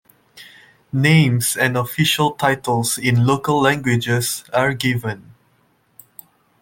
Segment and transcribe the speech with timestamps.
[0.93, 5.35] Names and official titles in local languages are given.